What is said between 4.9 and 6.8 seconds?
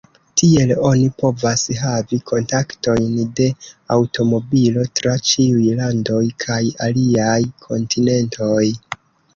tra ĉiuj landoj kaj